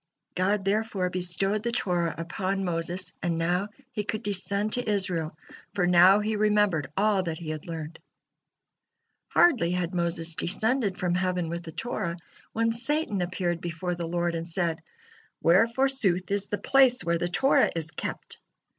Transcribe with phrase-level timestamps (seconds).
[0.33, 5.37] God therefore bestowed the Torah upon Moses, and now he could descend to Israel,
[5.75, 7.99] for now he remembered all that he had learned.
[9.29, 12.17] Hardly had Moses descended from heaven with the Torah,
[12.51, 14.81] when Satan appeared before the Lord and said:
[15.39, 18.39] "Where, forsooth, is the place where the Torah is kept?"